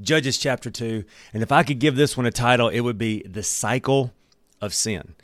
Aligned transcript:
Judges 0.00 0.38
chapter 0.38 0.70
2. 0.70 1.04
And 1.32 1.42
if 1.42 1.52
I 1.52 1.62
could 1.62 1.78
give 1.78 1.96
this 1.96 2.16
one 2.16 2.26
a 2.26 2.30
title, 2.30 2.68
it 2.68 2.80
would 2.80 2.98
be 2.98 3.22
The 3.26 3.42
Cycle 3.42 4.12
of 4.60 4.72
Sin. 4.74 5.14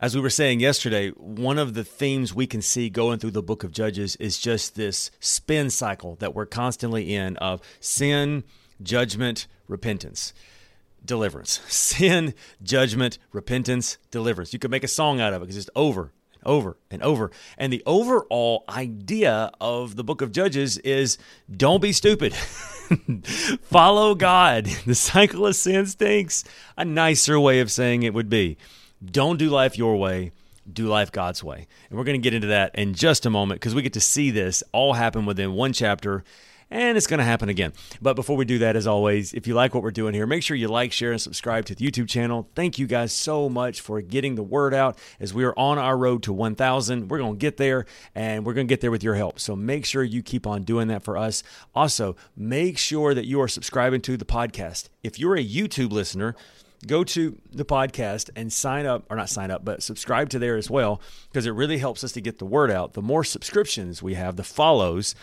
As 0.00 0.14
we 0.14 0.20
were 0.20 0.30
saying 0.30 0.60
yesterday, 0.60 1.10
one 1.10 1.58
of 1.58 1.74
the 1.74 1.84
themes 1.84 2.34
we 2.34 2.46
can 2.46 2.60
see 2.60 2.90
going 2.90 3.18
through 3.18 3.30
the 3.30 3.42
book 3.42 3.64
of 3.64 3.72
Judges 3.72 4.16
is 4.16 4.38
just 4.38 4.74
this 4.74 5.10
spin 5.20 5.70
cycle 5.70 6.16
that 6.16 6.34
we're 6.34 6.46
constantly 6.46 7.14
in 7.14 7.36
of 7.38 7.60
sin, 7.80 8.44
judgment, 8.82 9.46
repentance 9.68 10.32
deliverance. 11.04 11.60
Sin, 11.68 12.34
judgment, 12.62 13.18
repentance, 13.32 13.98
deliverance. 14.10 14.52
You 14.52 14.58
could 14.58 14.70
make 14.70 14.84
a 14.84 14.88
song 14.88 15.20
out 15.20 15.32
of 15.32 15.42
it 15.42 15.44
because 15.44 15.56
it's 15.56 15.70
over 15.76 16.12
over 16.44 16.76
and 16.90 17.02
over. 17.02 17.30
And 17.58 17.72
the 17.72 17.82
overall 17.86 18.64
idea 18.68 19.50
of 19.60 19.96
the 19.96 20.04
book 20.04 20.20
of 20.22 20.32
Judges 20.32 20.78
is 20.78 21.18
don't 21.54 21.82
be 21.82 21.92
stupid. 21.92 22.34
Follow 23.62 24.14
God. 24.14 24.68
The 24.86 24.94
cycle 24.94 25.46
of 25.46 25.56
sin 25.56 25.86
stinks. 25.86 26.44
A 26.76 26.84
nicer 26.84 27.40
way 27.40 27.60
of 27.60 27.70
saying 27.70 28.02
it 28.02 28.14
would 28.14 28.28
be 28.28 28.58
don't 29.04 29.38
do 29.38 29.48
life 29.48 29.76
your 29.78 29.96
way, 29.96 30.32
do 30.70 30.86
life 30.86 31.10
God's 31.10 31.42
way. 31.42 31.66
And 31.88 31.98
we're 31.98 32.04
going 32.04 32.20
to 32.20 32.24
get 32.24 32.34
into 32.34 32.48
that 32.48 32.74
in 32.74 32.94
just 32.94 33.26
a 33.26 33.30
moment 33.30 33.60
because 33.60 33.74
we 33.74 33.82
get 33.82 33.94
to 33.94 34.00
see 34.00 34.30
this 34.30 34.62
all 34.72 34.94
happen 34.94 35.26
within 35.26 35.52
one 35.52 35.72
chapter 35.72 36.24
and 36.74 36.98
it's 36.98 37.06
going 37.06 37.18
to 37.18 37.24
happen 37.24 37.48
again. 37.48 37.72
But 38.02 38.14
before 38.14 38.36
we 38.36 38.44
do 38.44 38.58
that, 38.58 38.74
as 38.74 38.86
always, 38.86 39.32
if 39.32 39.46
you 39.46 39.54
like 39.54 39.74
what 39.74 39.84
we're 39.84 39.92
doing 39.92 40.12
here, 40.12 40.26
make 40.26 40.42
sure 40.42 40.56
you 40.56 40.66
like, 40.66 40.90
share, 40.90 41.12
and 41.12 41.20
subscribe 41.20 41.64
to 41.66 41.74
the 41.74 41.86
YouTube 41.86 42.08
channel. 42.08 42.50
Thank 42.56 42.80
you 42.80 42.88
guys 42.88 43.12
so 43.12 43.48
much 43.48 43.80
for 43.80 44.02
getting 44.02 44.34
the 44.34 44.42
word 44.42 44.74
out 44.74 44.98
as 45.20 45.32
we 45.32 45.44
are 45.44 45.56
on 45.56 45.78
our 45.78 45.96
road 45.96 46.24
to 46.24 46.32
1,000. 46.32 47.08
We're 47.08 47.18
going 47.18 47.34
to 47.34 47.38
get 47.38 47.58
there, 47.58 47.86
and 48.16 48.44
we're 48.44 48.54
going 48.54 48.66
to 48.66 48.72
get 48.72 48.80
there 48.80 48.90
with 48.90 49.04
your 49.04 49.14
help. 49.14 49.38
So 49.38 49.54
make 49.54 49.86
sure 49.86 50.02
you 50.02 50.20
keep 50.20 50.48
on 50.48 50.64
doing 50.64 50.88
that 50.88 51.04
for 51.04 51.16
us. 51.16 51.44
Also, 51.76 52.16
make 52.36 52.76
sure 52.76 53.14
that 53.14 53.24
you 53.24 53.40
are 53.40 53.48
subscribing 53.48 54.00
to 54.02 54.16
the 54.16 54.24
podcast. 54.24 54.88
If 55.04 55.16
you're 55.16 55.36
a 55.36 55.44
YouTube 55.44 55.92
listener, 55.92 56.34
go 56.88 57.04
to 57.04 57.38
the 57.52 57.64
podcast 57.64 58.30
and 58.34 58.52
sign 58.52 58.84
up, 58.84 59.04
or 59.08 59.16
not 59.16 59.30
sign 59.30 59.52
up, 59.52 59.64
but 59.64 59.80
subscribe 59.80 60.28
to 60.30 60.40
there 60.40 60.56
as 60.56 60.68
well, 60.68 61.00
because 61.28 61.46
it 61.46 61.52
really 61.52 61.78
helps 61.78 62.02
us 62.02 62.10
to 62.12 62.20
get 62.20 62.40
the 62.40 62.46
word 62.46 62.72
out. 62.72 62.94
The 62.94 63.00
more 63.00 63.22
subscriptions 63.22 64.02
we 64.02 64.14
have, 64.14 64.34
the 64.34 64.42
follows, 64.42 65.14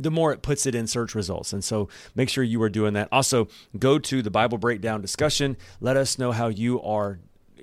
the 0.00 0.10
more 0.10 0.32
it 0.32 0.42
puts 0.42 0.66
it 0.66 0.74
in 0.74 0.86
search 0.86 1.14
results. 1.14 1.52
And 1.52 1.62
so 1.62 1.88
make 2.14 2.28
sure 2.28 2.42
you 2.42 2.62
are 2.62 2.70
doing 2.70 2.94
that. 2.94 3.08
Also, 3.12 3.48
go 3.78 3.98
to 3.98 4.22
the 4.22 4.30
Bible 4.30 4.58
breakdown 4.58 5.00
discussion. 5.00 5.56
Let 5.80 5.96
us 5.96 6.18
know 6.18 6.32
how 6.32 6.48
you 6.48 6.80
are 6.82 7.20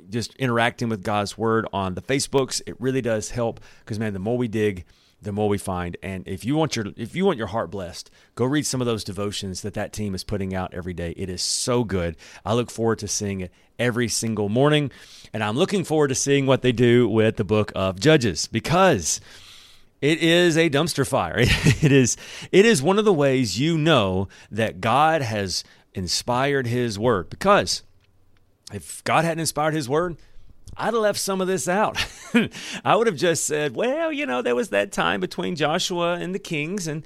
just 0.09 0.35
interacting 0.35 0.87
with 0.87 1.03
God's 1.03 1.37
word 1.37 1.67
on 1.73 1.95
the 1.95 2.01
Facebooks. 2.01 2.61
It 2.65 2.79
really 2.79 3.01
does 3.01 3.31
help 3.31 3.59
because 3.79 3.99
man, 3.99 4.13
the 4.13 4.19
more 4.19 4.37
we 4.37 4.47
dig, 4.47 4.85
the 5.21 5.31
more 5.31 5.49
we 5.49 5.57
find. 5.57 5.97
And 6.03 6.27
if 6.27 6.45
you 6.45 6.55
want 6.55 6.75
your 6.75 6.85
if 6.95 7.15
you 7.15 7.25
want 7.25 7.39
your 7.39 7.47
heart 7.47 7.71
blessed, 7.71 8.11
go 8.35 8.45
read 8.45 8.65
some 8.65 8.81
of 8.81 8.87
those 8.87 9.03
devotions 9.03 9.61
that 9.61 9.73
that 9.73 9.91
team 9.91 10.13
is 10.13 10.23
putting 10.23 10.53
out 10.53 10.73
every 10.73 10.93
day. 10.93 11.13
It 11.17 11.29
is 11.29 11.41
so 11.41 11.83
good. 11.83 12.15
I 12.45 12.53
look 12.53 12.69
forward 12.69 12.99
to 12.99 13.07
seeing 13.07 13.41
it 13.41 13.51
every 13.79 14.07
single 14.07 14.47
morning, 14.47 14.91
and 15.33 15.43
I'm 15.43 15.57
looking 15.57 15.83
forward 15.83 16.09
to 16.09 16.15
seeing 16.15 16.45
what 16.45 16.61
they 16.61 16.71
do 16.71 17.09
with 17.09 17.37
the 17.37 17.43
book 17.43 17.71
of 17.75 17.99
Judges 17.99 18.47
because 18.47 19.19
it 20.01 20.19
is 20.19 20.57
a 20.57 20.69
dumpster 20.69 21.07
fire. 21.07 21.37
It 21.79 21.91
is 21.91 22.17
it 22.51 22.65
is 22.65 22.81
one 22.81 22.99
of 22.99 23.05
the 23.05 23.13
ways 23.13 23.59
you 23.59 23.77
know 23.77 24.27
that 24.51 24.81
God 24.81 25.21
has 25.21 25.63
inspired 25.93 26.67
his 26.67 26.97
word 26.97 27.29
because 27.29 27.83
if 28.73 29.03
God 29.03 29.25
hadn't 29.25 29.39
inspired 29.39 29.73
his 29.73 29.87
word, 29.87 30.17
I'd 30.75 30.85
have 30.85 30.95
left 30.95 31.19
some 31.19 31.41
of 31.41 31.47
this 31.47 31.67
out. 31.67 31.97
I 32.85 32.95
would 32.95 33.07
have 33.07 33.15
just 33.15 33.45
said, 33.45 33.75
well, 33.75 34.11
you 34.11 34.25
know, 34.25 34.41
there 34.41 34.55
was 34.55 34.69
that 34.69 34.91
time 34.91 35.19
between 35.19 35.55
Joshua 35.55 36.15
and 36.15 36.35
the 36.35 36.39
kings 36.39 36.87
and 36.87 37.03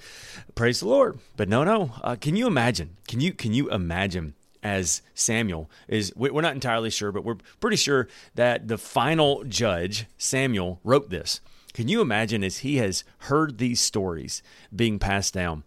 praise 0.56 0.80
the 0.80 0.88
Lord. 0.88 1.20
But 1.38 1.48
no, 1.48 1.64
no. 1.64 1.92
Uh, 2.02 2.16
can 2.20 2.36
you 2.36 2.48
imagine? 2.48 2.98
Can 3.08 3.22
you 3.22 3.34
can 3.34 3.54
you 3.54 3.70
imagine 3.70 4.34
as 4.64 5.02
Samuel 5.16 5.70
is 5.88 6.14
we're 6.16 6.42
not 6.42 6.54
entirely 6.54 6.90
sure, 6.90 7.12
but 7.12 7.24
we're 7.24 7.38
pretty 7.60 7.78
sure 7.78 8.08
that 8.36 8.68
the 8.68 8.78
final 8.78 9.44
judge, 9.46 10.06
Samuel, 10.18 10.80
wrote 10.84 11.10
this. 11.10 11.42
Can 11.74 11.88
you 11.88 12.02
imagine 12.02 12.44
as 12.44 12.60
he 12.60 12.78
has 12.78 13.04
heard 13.20 13.58
these 13.58 13.80
stories 13.80 14.44
being 14.76 15.00
passed 15.00 15.34
down, 15.34 15.64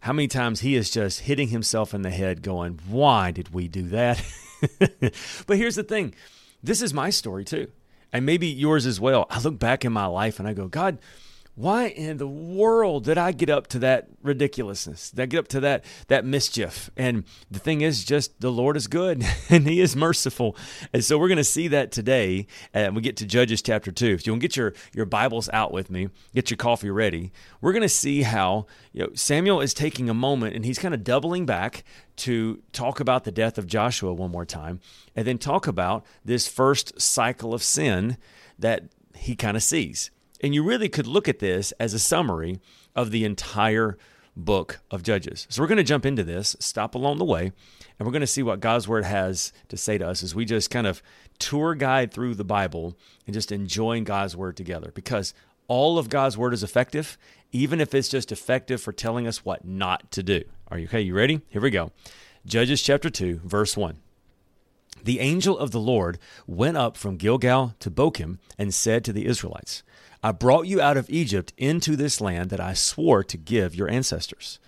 how 0.00 0.12
many 0.12 0.28
times 0.28 0.60
he 0.60 0.76
is 0.76 0.90
just 0.90 1.20
hitting 1.20 1.48
himself 1.48 1.92
in 1.92 2.02
the 2.02 2.10
head, 2.10 2.42
going, 2.42 2.78
Why 2.86 3.30
did 3.30 3.52
we 3.54 3.68
do 3.68 3.88
that? 3.88 4.22
but 5.46 5.56
here's 5.56 5.76
the 5.76 5.82
thing 5.82 6.14
this 6.62 6.82
is 6.82 6.92
my 6.92 7.10
story 7.10 7.44
too, 7.44 7.70
and 8.12 8.26
maybe 8.26 8.46
yours 8.46 8.86
as 8.86 9.00
well. 9.00 9.26
I 9.30 9.40
look 9.40 9.58
back 9.58 9.84
in 9.84 9.92
my 9.92 10.06
life 10.06 10.38
and 10.38 10.48
I 10.48 10.52
go, 10.52 10.68
God, 10.68 10.98
why 11.58 11.86
in 11.86 12.18
the 12.18 12.28
world 12.28 13.04
did 13.04 13.18
I 13.18 13.32
get 13.32 13.50
up 13.50 13.66
to 13.68 13.80
that 13.80 14.06
ridiculousness? 14.22 15.10
Did 15.10 15.20
I 15.20 15.26
get 15.26 15.38
up 15.40 15.48
to 15.48 15.60
that 15.60 15.84
that 16.06 16.24
mischief? 16.24 16.88
And 16.96 17.24
the 17.50 17.58
thing 17.58 17.80
is, 17.80 18.04
just 18.04 18.40
the 18.40 18.52
Lord 18.52 18.76
is 18.76 18.86
good 18.86 19.24
and 19.50 19.66
He 19.66 19.80
is 19.80 19.96
merciful, 19.96 20.56
and 20.92 21.04
so 21.04 21.18
we're 21.18 21.26
going 21.26 21.38
to 21.38 21.44
see 21.44 21.66
that 21.68 21.90
today. 21.90 22.46
And 22.72 22.94
we 22.94 23.02
get 23.02 23.16
to 23.16 23.26
Judges 23.26 23.60
chapter 23.60 23.90
two. 23.90 24.10
If 24.10 24.24
you 24.24 24.32
want 24.32 24.42
to 24.42 24.48
get 24.48 24.56
your 24.56 24.72
your 24.94 25.04
Bibles 25.04 25.48
out 25.52 25.72
with 25.72 25.90
me, 25.90 26.10
get 26.32 26.48
your 26.48 26.56
coffee 26.56 26.90
ready. 26.90 27.32
We're 27.60 27.72
going 27.72 27.82
to 27.82 27.88
see 27.88 28.22
how 28.22 28.66
you 28.92 29.02
know 29.02 29.10
Samuel 29.14 29.60
is 29.60 29.74
taking 29.74 30.08
a 30.08 30.14
moment 30.14 30.54
and 30.54 30.64
he's 30.64 30.78
kind 30.78 30.94
of 30.94 31.02
doubling 31.02 31.44
back 31.44 31.82
to 32.18 32.62
talk 32.72 33.00
about 33.00 33.24
the 33.24 33.32
death 33.32 33.58
of 33.58 33.66
Joshua 33.66 34.14
one 34.14 34.30
more 34.30 34.46
time, 34.46 34.78
and 35.16 35.26
then 35.26 35.38
talk 35.38 35.66
about 35.66 36.06
this 36.24 36.46
first 36.46 37.00
cycle 37.00 37.52
of 37.52 37.64
sin 37.64 38.16
that 38.56 38.84
he 39.16 39.34
kind 39.34 39.56
of 39.56 39.62
sees. 39.64 40.12
And 40.40 40.54
you 40.54 40.62
really 40.62 40.88
could 40.88 41.06
look 41.06 41.28
at 41.28 41.40
this 41.40 41.72
as 41.72 41.94
a 41.94 41.98
summary 41.98 42.60
of 42.94 43.10
the 43.10 43.24
entire 43.24 43.98
book 44.36 44.80
of 44.90 45.02
Judges. 45.02 45.46
So 45.50 45.60
we're 45.60 45.68
going 45.68 45.78
to 45.78 45.84
jump 45.84 46.06
into 46.06 46.22
this, 46.22 46.56
stop 46.60 46.94
along 46.94 47.18
the 47.18 47.24
way, 47.24 47.52
and 47.98 48.06
we're 48.06 48.12
going 48.12 48.20
to 48.20 48.26
see 48.26 48.42
what 48.42 48.60
God's 48.60 48.86
word 48.86 49.04
has 49.04 49.52
to 49.68 49.76
say 49.76 49.98
to 49.98 50.08
us 50.08 50.22
as 50.22 50.34
we 50.34 50.44
just 50.44 50.70
kind 50.70 50.86
of 50.86 51.02
tour 51.38 51.74
guide 51.74 52.12
through 52.12 52.36
the 52.36 52.44
Bible 52.44 52.96
and 53.26 53.34
just 53.34 53.50
enjoying 53.50 54.04
God's 54.04 54.36
word 54.36 54.56
together 54.56 54.92
because 54.94 55.34
all 55.66 55.98
of 55.98 56.08
God's 56.08 56.38
word 56.38 56.54
is 56.54 56.62
effective, 56.62 57.18
even 57.52 57.80
if 57.80 57.94
it's 57.94 58.08
just 58.08 58.32
effective 58.32 58.80
for 58.80 58.92
telling 58.92 59.26
us 59.26 59.44
what 59.44 59.64
not 59.64 60.10
to 60.12 60.22
do. 60.22 60.42
Are 60.68 60.78
you 60.78 60.86
okay? 60.86 61.00
You 61.00 61.14
ready? 61.14 61.40
Here 61.48 61.60
we 61.60 61.70
go. 61.70 61.90
Judges 62.46 62.82
chapter 62.82 63.10
2, 63.10 63.40
verse 63.44 63.76
1. 63.76 63.98
The 65.04 65.20
angel 65.20 65.58
of 65.58 65.70
the 65.70 65.80
Lord 65.80 66.18
went 66.46 66.76
up 66.76 66.96
from 66.96 67.16
Gilgal 67.16 67.74
to 67.80 67.90
Bochim 67.90 68.38
and 68.56 68.74
said 68.74 69.04
to 69.04 69.12
the 69.12 69.26
Israelites, 69.26 69.82
I 70.22 70.32
brought 70.32 70.66
you 70.66 70.80
out 70.80 70.96
of 70.96 71.08
Egypt 71.10 71.52
into 71.56 71.94
this 71.96 72.20
land 72.20 72.50
that 72.50 72.60
I 72.60 72.74
swore 72.74 73.22
to 73.24 73.36
give 73.36 73.74
your 73.74 73.88
ancestors. 73.88 74.58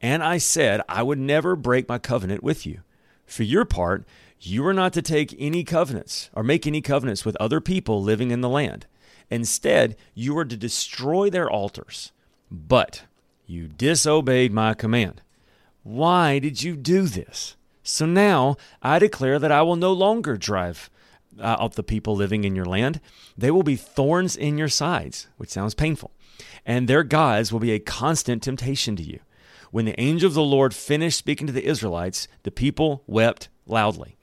And 0.00 0.22
I 0.22 0.38
said, 0.38 0.80
I 0.88 1.02
would 1.02 1.18
never 1.18 1.56
break 1.56 1.88
my 1.88 1.98
covenant 1.98 2.42
with 2.42 2.64
you. 2.64 2.80
For 3.26 3.42
your 3.42 3.64
part, 3.64 4.04
you 4.40 4.66
are 4.66 4.74
not 4.74 4.92
to 4.94 5.02
take 5.02 5.34
any 5.38 5.64
covenants 5.64 6.30
or 6.32 6.42
make 6.42 6.66
any 6.66 6.80
covenants 6.80 7.24
with 7.24 7.36
other 7.36 7.60
people 7.60 8.02
living 8.02 8.30
in 8.30 8.40
the 8.40 8.48
land. 8.48 8.86
Instead, 9.30 9.96
you 10.14 10.36
are 10.38 10.44
to 10.44 10.56
destroy 10.56 11.28
their 11.28 11.50
altars. 11.50 12.12
But 12.50 13.02
you 13.46 13.68
disobeyed 13.68 14.52
my 14.52 14.74
command. 14.74 15.22
Why 15.82 16.38
did 16.38 16.62
you 16.62 16.76
do 16.76 17.02
this? 17.02 17.56
So 17.82 18.06
now 18.06 18.56
I 18.82 18.98
declare 18.98 19.38
that 19.38 19.52
I 19.52 19.62
will 19.62 19.76
no 19.76 19.92
longer 19.92 20.36
drive 20.36 20.90
uh, 21.38 21.56
of 21.58 21.74
the 21.74 21.82
people 21.82 22.16
living 22.16 22.44
in 22.44 22.56
your 22.56 22.64
land. 22.64 23.00
They 23.36 23.50
will 23.50 23.62
be 23.62 23.76
thorns 23.76 24.36
in 24.36 24.58
your 24.58 24.68
sides, 24.68 25.28
which 25.36 25.50
sounds 25.50 25.74
painful, 25.74 26.12
and 26.64 26.88
their 26.88 27.02
gods 27.02 27.52
will 27.52 27.60
be 27.60 27.72
a 27.72 27.78
constant 27.78 28.42
temptation 28.42 28.96
to 28.96 29.02
you. 29.02 29.20
When 29.70 29.84
the 29.84 30.00
angel 30.00 30.26
of 30.26 30.34
the 30.34 30.42
Lord 30.42 30.74
finished 30.74 31.18
speaking 31.18 31.46
to 31.46 31.52
the 31.52 31.66
Israelites, 31.66 32.26
the 32.42 32.50
people 32.50 33.04
wept 33.06 33.48
loudly. 33.66 34.16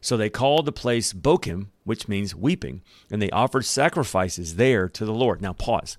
So 0.00 0.16
they 0.16 0.30
called 0.30 0.66
the 0.66 0.72
place 0.72 1.12
Bochim, 1.12 1.68
which 1.84 2.08
means 2.08 2.34
weeping, 2.34 2.82
and 3.10 3.20
they 3.20 3.30
offered 3.30 3.64
sacrifices 3.64 4.56
there 4.56 4.88
to 4.88 5.04
the 5.04 5.12
Lord. 5.12 5.40
Now, 5.40 5.52
pause. 5.52 5.96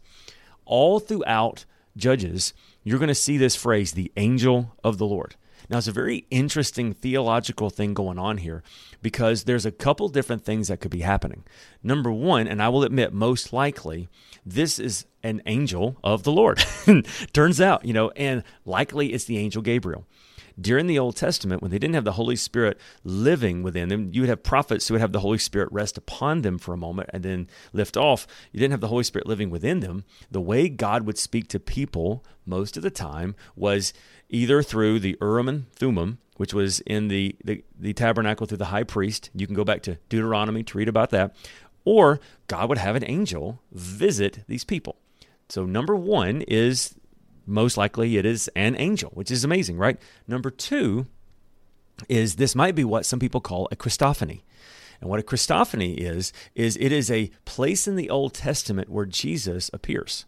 All 0.65 0.99
throughout 0.99 1.65
Judges, 1.95 2.53
you're 2.83 2.99
going 2.99 3.07
to 3.07 3.15
see 3.15 3.37
this 3.37 3.55
phrase, 3.55 3.91
the 3.91 4.11
angel 4.17 4.75
of 4.83 4.97
the 4.97 5.05
Lord. 5.05 5.35
Now, 5.69 5.77
it's 5.77 5.87
a 5.87 5.91
very 5.91 6.25
interesting 6.29 6.93
theological 6.93 7.69
thing 7.69 7.93
going 7.93 8.19
on 8.19 8.37
here 8.37 8.63
because 9.01 9.43
there's 9.43 9.65
a 9.65 9.71
couple 9.71 10.09
different 10.09 10.43
things 10.43 10.67
that 10.67 10.79
could 10.79 10.91
be 10.91 11.01
happening. 11.01 11.43
Number 11.81 12.11
one, 12.11 12.47
and 12.47 12.61
I 12.61 12.69
will 12.69 12.83
admit, 12.83 13.13
most 13.13 13.53
likely, 13.53 14.09
this 14.45 14.79
is 14.79 15.05
an 15.23 15.41
angel 15.45 15.97
of 16.03 16.23
the 16.23 16.31
Lord. 16.31 16.63
Turns 17.33 17.61
out, 17.61 17.85
you 17.85 17.93
know, 17.93 18.11
and 18.11 18.43
likely 18.65 19.13
it's 19.13 19.25
the 19.25 19.37
angel 19.37 19.61
Gabriel. 19.61 20.05
During 20.59 20.87
the 20.87 20.99
Old 20.99 21.15
Testament, 21.15 21.61
when 21.61 21.71
they 21.71 21.79
didn't 21.79 21.95
have 21.95 22.05
the 22.05 22.13
Holy 22.13 22.35
Spirit 22.35 22.79
living 23.03 23.63
within 23.63 23.89
them, 23.89 24.09
you 24.13 24.21
would 24.21 24.29
have 24.29 24.43
prophets 24.43 24.87
who 24.87 24.93
would 24.93 25.01
have 25.01 25.11
the 25.11 25.19
Holy 25.19 25.37
Spirit 25.37 25.69
rest 25.71 25.97
upon 25.97 26.41
them 26.41 26.57
for 26.57 26.73
a 26.73 26.77
moment 26.77 27.09
and 27.13 27.23
then 27.23 27.47
lift 27.71 27.97
off. 27.97 28.27
You 28.51 28.59
didn't 28.59 28.71
have 28.71 28.81
the 28.81 28.87
Holy 28.87 29.03
Spirit 29.03 29.27
living 29.27 29.49
within 29.49 29.79
them. 29.79 30.03
The 30.31 30.41
way 30.41 30.69
God 30.69 31.05
would 31.05 31.17
speak 31.17 31.47
to 31.49 31.59
people 31.59 32.23
most 32.45 32.77
of 32.77 32.83
the 32.83 32.91
time 32.91 33.35
was 33.55 33.93
either 34.29 34.61
through 34.61 34.99
the 34.99 35.17
Urim 35.21 35.47
and 35.47 35.71
Thummim, 35.73 36.19
which 36.37 36.53
was 36.53 36.79
in 36.81 37.07
the, 37.07 37.35
the, 37.43 37.63
the 37.79 37.93
tabernacle 37.93 38.47
through 38.47 38.57
the 38.57 38.65
high 38.65 38.83
priest. 38.83 39.29
You 39.33 39.45
can 39.45 39.55
go 39.55 39.63
back 39.63 39.81
to 39.83 39.97
Deuteronomy 40.09 40.63
to 40.63 40.77
read 40.77 40.89
about 40.89 41.09
that. 41.11 41.35
Or 41.85 42.19
God 42.47 42.69
would 42.69 42.77
have 42.77 42.95
an 42.95 43.03
angel 43.05 43.61
visit 43.71 44.43
these 44.47 44.63
people. 44.63 44.97
So, 45.49 45.65
number 45.65 45.95
one 45.95 46.41
is 46.43 46.95
most 47.45 47.77
likely 47.77 48.17
it 48.17 48.25
is 48.25 48.49
an 48.55 48.75
angel, 48.77 49.11
which 49.13 49.31
is 49.31 49.43
amazing, 49.43 49.77
right? 49.77 49.99
Number 50.27 50.49
two 50.49 51.07
is 52.09 52.35
this 52.35 52.55
might 52.55 52.75
be 52.75 52.83
what 52.83 53.05
some 53.05 53.19
people 53.19 53.41
call 53.41 53.67
a 53.71 53.75
Christophany. 53.75 54.41
And 55.01 55.09
what 55.09 55.19
a 55.19 55.23
Christophany 55.23 55.97
is, 55.97 56.31
is 56.55 56.77
it 56.77 56.91
is 56.91 57.11
a 57.11 57.29
place 57.45 57.87
in 57.87 57.95
the 57.95 58.09
Old 58.09 58.33
Testament 58.33 58.89
where 58.89 59.05
Jesus 59.05 59.69
appears 59.73 60.25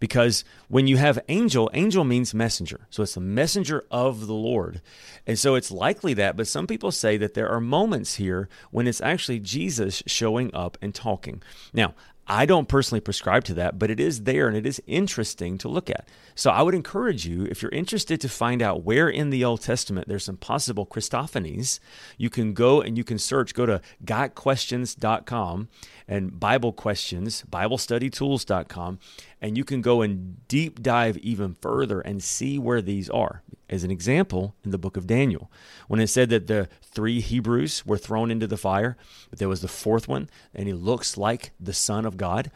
because 0.00 0.44
when 0.68 0.86
you 0.86 0.96
have 0.96 1.18
angel, 1.28 1.70
angel 1.74 2.04
means 2.04 2.34
messenger. 2.34 2.86
So 2.90 3.02
it's 3.02 3.14
the 3.14 3.20
messenger 3.20 3.84
of 3.90 4.26
the 4.26 4.34
Lord. 4.34 4.80
And 5.26 5.38
so 5.38 5.54
it's 5.54 5.70
likely 5.70 6.14
that, 6.14 6.36
but 6.36 6.46
some 6.46 6.66
people 6.66 6.92
say 6.92 7.16
that 7.16 7.34
there 7.34 7.48
are 7.48 7.60
moments 7.60 8.14
here 8.14 8.48
when 8.70 8.86
it's 8.86 9.00
actually 9.00 9.40
Jesus 9.40 10.02
showing 10.06 10.54
up 10.54 10.78
and 10.80 10.94
talking. 10.94 11.42
Now, 11.72 11.94
I 12.28 12.44
don't 12.44 12.68
personally 12.68 13.00
prescribe 13.00 13.44
to 13.44 13.54
that, 13.54 13.78
but 13.78 13.90
it 13.90 13.98
is 13.98 14.24
there 14.24 14.48
and 14.48 14.56
it 14.56 14.66
is 14.66 14.82
interesting 14.86 15.56
to 15.58 15.68
look 15.68 15.88
at. 15.88 16.06
So 16.34 16.50
I 16.50 16.60
would 16.60 16.74
encourage 16.74 17.26
you, 17.26 17.46
if 17.46 17.62
you're 17.62 17.70
interested 17.72 18.20
to 18.20 18.28
find 18.28 18.60
out 18.60 18.84
where 18.84 19.08
in 19.08 19.30
the 19.30 19.44
Old 19.44 19.62
Testament 19.62 20.08
there's 20.08 20.24
some 20.24 20.36
possible 20.36 20.84
Christophanies, 20.84 21.80
you 22.18 22.28
can 22.28 22.52
go 22.52 22.82
and 22.82 22.98
you 22.98 23.04
can 23.04 23.18
search, 23.18 23.54
go 23.54 23.64
to 23.64 23.80
gotquestions.com 24.04 25.68
and 26.08 26.40
Bible 26.40 26.72
questions, 26.72 27.44
BibleStudyTools.com, 27.50 28.98
and 29.40 29.56
you 29.56 29.64
can 29.64 29.82
go 29.82 30.00
and 30.00 30.48
deep 30.48 30.82
dive 30.82 31.18
even 31.18 31.54
further 31.54 32.00
and 32.00 32.22
see 32.22 32.58
where 32.58 32.80
these 32.80 33.10
are. 33.10 33.42
As 33.68 33.84
an 33.84 33.90
example, 33.90 34.54
in 34.64 34.70
the 34.70 34.78
book 34.78 34.96
of 34.96 35.06
Daniel, 35.06 35.50
when 35.86 36.00
it 36.00 36.06
said 36.06 36.30
that 36.30 36.46
the 36.46 36.68
three 36.82 37.20
Hebrews 37.20 37.84
were 37.84 37.98
thrown 37.98 38.30
into 38.30 38.46
the 38.46 38.56
fire, 38.56 38.96
but 39.28 39.38
there 39.38 39.48
was 39.48 39.60
the 39.60 39.68
fourth 39.68 40.08
one, 40.08 40.30
and 40.54 40.66
he 40.66 40.72
looks 40.72 41.18
like 41.18 41.50
the 41.60 41.74
Son 41.74 42.06
of 42.06 42.16
God. 42.16 42.50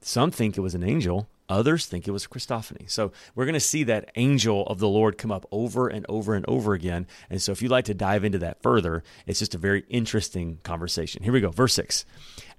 Some 0.00 0.30
think 0.30 0.56
it 0.56 0.62
was 0.62 0.74
an 0.74 0.82
angel, 0.82 1.28
Others 1.48 1.86
think 1.86 2.08
it 2.08 2.12
was 2.12 2.26
Christophany. 2.26 2.90
So 2.90 3.12
we're 3.34 3.44
going 3.44 3.54
to 3.54 3.60
see 3.60 3.84
that 3.84 4.10
angel 4.16 4.66
of 4.66 4.78
the 4.78 4.88
Lord 4.88 5.18
come 5.18 5.30
up 5.30 5.46
over 5.50 5.88
and 5.88 6.06
over 6.08 6.34
and 6.34 6.44
over 6.48 6.72
again. 6.72 7.06
And 7.28 7.40
so 7.40 7.52
if 7.52 7.60
you'd 7.60 7.70
like 7.70 7.84
to 7.86 7.94
dive 7.94 8.24
into 8.24 8.38
that 8.38 8.62
further, 8.62 9.02
it's 9.26 9.40
just 9.40 9.54
a 9.54 9.58
very 9.58 9.84
interesting 9.88 10.58
conversation. 10.62 11.22
Here 11.22 11.32
we 11.32 11.40
go. 11.40 11.50
Verse 11.50 11.74
6. 11.74 12.06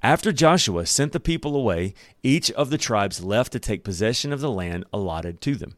After 0.03 0.31
Joshua 0.31 0.85
sent 0.85 1.13
the 1.13 1.19
people 1.19 1.55
away, 1.55 1.95
each 2.21 2.51
of 2.51 2.69
the 2.69 2.77
tribes 2.77 3.23
left 3.23 3.51
to 3.53 3.59
take 3.59 3.83
possession 3.83 4.31
of 4.31 4.39
the 4.39 4.51
land 4.51 4.85
allotted 4.93 5.41
to 5.41 5.55
them. 5.55 5.75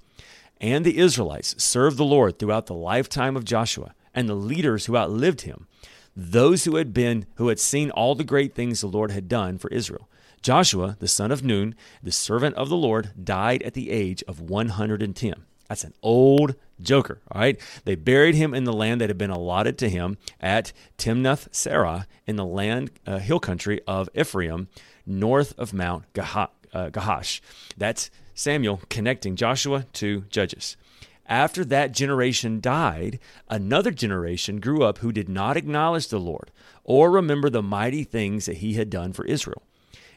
And 0.60 0.86
the 0.86 0.98
Israelites 0.98 1.56
served 1.64 1.98
the 1.98 2.04
Lord 2.04 2.40
throughout 2.40 2.66
the 2.66 2.74
lifetime 2.74 3.38
of 3.38 3.46
Joshua 3.46 3.94
and 4.14 4.28
the 4.28 4.36
leaders 4.36 4.88
who 4.88 4.98
outlived 4.98 5.42
him, 5.42 5.68
those 6.16 6.64
who 6.64 6.76
had 6.76 6.94
been 6.94 7.28
who 7.36 7.48
had 7.50 7.60
seen 7.60 7.92
all 7.92 8.16
the 8.16 8.24
great 8.24 8.56
things 8.56 8.82
the 8.82 8.88
Lord 8.88 9.12
had 9.12 9.30
done 9.30 9.60
for 9.60 9.70
Israel. 9.70 10.10
Joshua, 10.42 10.98
the 11.00 11.08
son 11.08 11.32
of 11.32 11.44
Nun, 11.44 11.76
the 12.02 12.12
servant 12.12 12.56
of 12.56 12.70
the 12.70 12.78
Lord, 12.78 13.12
died 13.22 13.64
at 13.64 13.74
the 13.74 13.92
age 13.92 14.24
of 14.28 14.40
110. 14.40 15.34
That's 15.68 15.84
an 15.84 15.94
old 16.02 16.56
joker, 16.80 17.20
all 17.32 17.42
right? 17.42 17.60
They 17.84 17.96
buried 17.96 18.36
him 18.36 18.54
in 18.54 18.64
the 18.64 18.74
land 18.74 19.02
that 19.02 19.10
had 19.10 19.18
been 19.18 19.30
allotted 19.30 19.78
to 19.80 19.90
him 19.90 20.18
at 20.40 20.72
Timnath 20.98 21.50
Serah 21.52 22.06
in 22.26 22.38
the 22.38 22.46
land, 22.46 22.92
uh, 23.06 23.20
hill 23.20 23.40
country 23.40 23.82
of 23.86 24.10
Ephraim, 24.16 24.70
north 25.06 25.54
of 25.58 25.74
Mount 25.74 26.06
uh, 26.16 26.90
Gaash. 26.90 27.42
That's 27.76 28.10
Samuel 28.34 28.82
connecting 28.90 29.36
Joshua 29.36 29.86
to 29.94 30.22
Judges. 30.30 30.78
After 31.26 31.66
that 31.66 31.92
generation 31.92 32.62
died, 32.62 33.20
another 33.50 33.92
generation 33.92 34.62
grew 34.62 34.84
up 34.84 35.00
who 35.00 35.12
did 35.12 35.28
not 35.28 35.58
acknowledge 35.58 36.08
the 36.08 36.20
Lord 36.20 36.52
or 36.86 37.12
remember 37.12 37.50
the 37.50 37.62
mighty 37.62 38.06
things 38.06 38.46
that 38.46 38.58
he 38.58 38.76
had 38.76 38.90
done 38.90 39.12
for 39.12 39.26
Israel. 39.26 39.62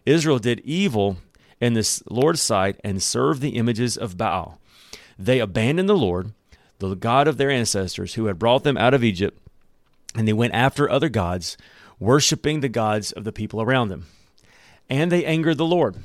Israel 0.06 0.38
did 0.38 0.60
evil 0.60 1.18
in 1.60 1.74
the 1.74 2.02
Lord's 2.08 2.40
sight 2.40 2.80
and 2.82 3.02
served 3.02 3.40
the 3.40 3.56
images 3.56 3.96
of 3.96 4.16
Baal. 4.16 4.58
They 5.18 5.38
abandoned 5.38 5.88
the 5.88 5.96
Lord, 5.96 6.32
the 6.78 6.94
God 6.94 7.28
of 7.28 7.36
their 7.36 7.50
ancestors, 7.50 8.14
who 8.14 8.26
had 8.26 8.38
brought 8.38 8.64
them 8.64 8.78
out 8.78 8.94
of 8.94 9.04
Egypt, 9.04 9.38
and 10.14 10.26
they 10.26 10.32
went 10.32 10.54
after 10.54 10.88
other 10.88 11.08
gods, 11.08 11.56
worshiping 11.98 12.60
the 12.60 12.68
gods 12.68 13.12
of 13.12 13.24
the 13.24 13.32
people 13.32 13.60
around 13.60 13.88
them. 13.88 14.06
And 14.88 15.12
they 15.12 15.24
angered 15.24 15.58
the 15.58 15.66
Lord. 15.66 15.96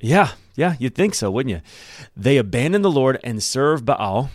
Yeah, 0.00 0.32
yeah, 0.56 0.74
you'd 0.78 0.94
think 0.94 1.14
so, 1.14 1.30
wouldn't 1.30 1.54
you? 1.54 1.60
They 2.16 2.36
abandoned 2.36 2.84
the 2.84 2.90
Lord 2.90 3.20
and 3.22 3.42
served 3.42 3.84
Baal 3.84 4.30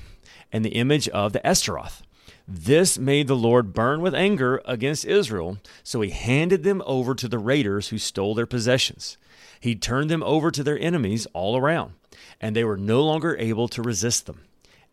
and 0.51 0.63
the 0.63 0.75
image 0.75 1.10
of 1.10 1.34
the 1.34 1.45
Ashtaroth. 1.45 2.04
This 2.48 3.00
made 3.00 3.28
the 3.28 3.36
Lord 3.36 3.74
burn 3.74 4.01
with 4.01 4.13
anger 4.13 4.62
against 4.66 5.06
Israel, 5.06 5.60
so 5.81 6.01
he 6.01 6.10
handed 6.10 6.63
them 6.63 6.81
over 6.86 7.16
to 7.16 7.28
the 7.30 7.40
raiders 7.40 7.90
who 7.90 7.98
stole 7.98 8.36
their 8.36 8.45
possessions. 8.45 9.18
He 9.60 9.75
turned 9.75 10.10
them 10.10 10.24
over 10.24 10.51
to 10.51 10.63
their 10.63 10.78
enemies 10.78 11.25
all 11.34 11.56
around, 11.56 11.94
and 12.42 12.54
they 12.54 12.66
were 12.66 12.78
no 12.78 13.01
longer 13.01 13.38
able 13.38 13.69
to 13.69 13.81
resist 13.81 14.25
them. 14.25 14.42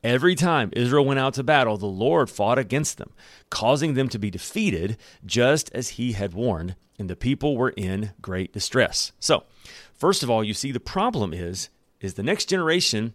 Every 0.05 0.35
time 0.35 0.70
Israel 0.75 1.05
went 1.05 1.20
out 1.20 1.35
to 1.35 1.43
battle, 1.43 1.76
the 1.76 1.87
Lord 1.87 2.31
fought 2.31 2.58
against 2.58 2.99
them, 2.99 3.11
causing 3.50 3.94
them 3.94 4.08
to 4.11 4.19
be 4.19 4.31
defeated, 4.31 4.97
just 5.26 5.70
as 5.75 5.91
he 5.91 6.12
had 6.12 6.32
warned, 6.32 6.76
and 6.99 7.11
the 7.11 7.17
people 7.17 7.56
were 7.56 7.70
in 7.70 8.12
great 8.23 8.52
distress. 8.52 9.12
So, 9.19 9.44
first 9.93 10.23
of 10.23 10.31
all, 10.31 10.44
you 10.44 10.55
see 10.55 10.70
the 10.70 10.81
problem 10.81 11.35
is 11.35 11.69
is 12.00 12.14
the 12.14 12.23
next 12.23 12.47
generation 12.47 13.12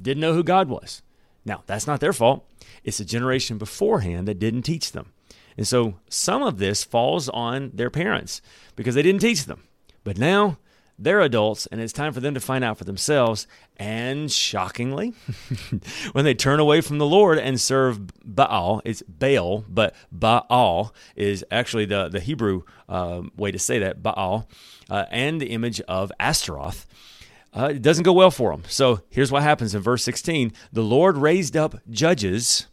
didn't 0.00 0.20
know 0.20 0.34
who 0.34 0.42
God 0.42 0.68
was. 0.68 1.00
Now, 1.44 1.62
that's 1.66 1.86
not 1.86 2.00
their 2.00 2.12
fault. 2.12 2.48
It's 2.84 3.00
a 3.00 3.04
generation 3.04 3.58
beforehand 3.58 4.28
that 4.28 4.38
didn't 4.38 4.62
teach 4.62 4.92
them. 4.92 5.12
And 5.56 5.66
so 5.66 5.94
some 6.08 6.42
of 6.42 6.58
this 6.58 6.84
falls 6.84 7.28
on 7.28 7.72
their 7.74 7.90
parents 7.90 8.40
because 8.76 8.94
they 8.94 9.02
didn't 9.02 9.20
teach 9.20 9.44
them. 9.44 9.64
But 10.04 10.18
now 10.18 10.58
they're 10.98 11.20
adults 11.20 11.66
and 11.66 11.80
it's 11.80 11.92
time 11.92 12.12
for 12.12 12.20
them 12.20 12.34
to 12.34 12.40
find 12.40 12.62
out 12.62 12.78
for 12.78 12.84
themselves. 12.84 13.46
And 13.76 14.30
shockingly, 14.30 15.14
when 16.12 16.24
they 16.24 16.34
turn 16.34 16.60
away 16.60 16.80
from 16.80 16.98
the 16.98 17.06
Lord 17.06 17.38
and 17.38 17.60
serve 17.60 18.00
Baal, 18.24 18.80
it's 18.84 19.02
Baal, 19.02 19.64
but 19.68 19.94
Baal 20.10 20.94
is 21.16 21.44
actually 21.50 21.86
the, 21.86 22.08
the 22.08 22.20
Hebrew 22.20 22.62
uh, 22.88 23.22
way 23.36 23.50
to 23.50 23.58
say 23.58 23.78
that, 23.80 24.02
Baal, 24.02 24.48
uh, 24.88 25.06
and 25.10 25.40
the 25.40 25.50
image 25.50 25.80
of 25.82 26.12
Astaroth 26.20 26.86
uh, 27.54 27.68
it 27.72 27.82
doesn't 27.82 28.04
go 28.04 28.12
well 28.12 28.30
for 28.30 28.50
them. 28.50 28.62
So 28.68 29.00
here's 29.10 29.30
what 29.30 29.42
happens 29.42 29.74
in 29.74 29.82
verse 29.82 30.02
16 30.04 30.52
The 30.72 30.82
Lord 30.82 31.16
raised 31.16 31.56
up 31.56 31.76
judges 31.90 32.66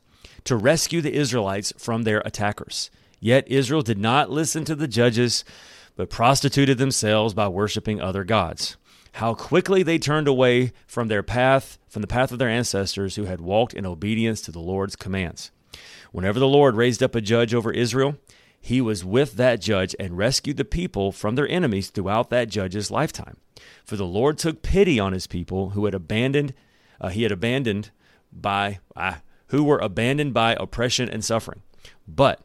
to 0.45 0.55
rescue 0.55 1.01
the 1.01 1.13
Israelites 1.13 1.74
from 1.77 2.03
their 2.03 2.21
attackers. 2.25 2.89
Yet 3.19 3.48
Israel 3.50 3.81
did 3.81 3.98
not 3.98 4.29
listen 4.29 4.63
to 4.65 4.75
the 4.75 4.88
judges, 4.88 5.43
but 5.95 6.09
prostituted 6.09 6.77
themselves 6.77 7.33
by 7.33 7.50
worshiping 7.50 8.00
other 8.00 8.24
gods. 8.24 8.77
How 9.13 9.33
quickly 9.33 9.83
they 9.83 10.00
turned 10.00 10.27
away 10.27 10.71
from 10.88 11.07
their 11.09 11.24
path, 11.24 11.77
from 11.89 12.01
the 12.01 12.07
path 12.07 12.31
of 12.31 12.39
their 12.39 12.48
ancestors 12.48 13.15
who 13.15 13.25
had 13.25 13.41
walked 13.41 13.74
in 13.74 13.86
obedience 13.86 14.41
to 14.43 14.51
the 14.51 14.59
Lord's 14.59 14.95
commands. 14.95 15.51
Whenever 16.12 16.39
the 16.39 16.48
Lord 16.48 16.75
raised 16.75 17.03
up 17.03 17.15
a 17.15 17.21
judge 17.21 17.53
over 17.53 17.71
Israel, 17.71 18.15
he 18.61 18.81
was 18.81 19.05
with 19.05 19.33
that 19.35 19.61
judge 19.61 19.95
and 19.99 20.17
rescued 20.17 20.57
the 20.57 20.65
people 20.65 21.11
from 21.11 21.35
their 21.35 21.47
enemies 21.47 21.89
throughout 21.89 22.29
that 22.29 22.49
judge's 22.49 22.91
lifetime. 22.91 23.37
For 23.85 23.95
the 23.95 24.05
Lord 24.05 24.37
took 24.37 24.61
pity 24.61 24.99
on 24.99 25.13
his 25.13 25.27
people 25.27 25.71
who 25.71 25.85
had 25.85 25.93
abandoned, 25.93 26.53
uh, 26.99 27.09
he 27.09 27.23
had 27.23 27.31
abandoned 27.31 27.91
by, 28.31 28.79
uh, 28.95 29.15
who 29.47 29.63
were 29.63 29.79
abandoned 29.79 30.33
by 30.33 30.55
oppression 30.59 31.09
and 31.09 31.23
suffering. 31.23 31.61
But 32.07 32.41